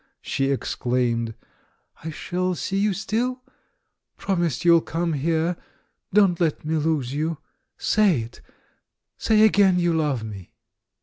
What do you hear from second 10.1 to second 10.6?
me!"